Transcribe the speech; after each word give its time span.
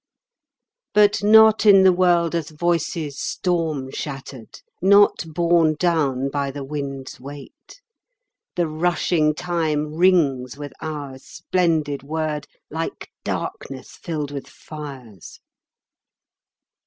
But 0.95 1.21
not 1.21 1.63
in 1.63 1.83
the 1.83 1.93
world 1.93 2.33
as 2.33 2.49
voices 2.49 3.19
storm 3.19 3.91
shatter'd, 3.91 4.59
Not 4.81 5.25
borne 5.27 5.75
down 5.75 6.29
by 6.31 6.49
the 6.49 6.63
wind's 6.63 7.19
weight; 7.19 7.79
The 8.55 8.67
rushing 8.67 9.35
time 9.35 9.93
rings 9.93 10.57
with 10.57 10.73
our 10.81 11.19
splendid 11.19 12.01
word 12.01 12.47
Like 12.71 13.09
darkness 13.23 13.89
filled 13.95 14.31
with 14.31 14.47
fires. 14.47 15.39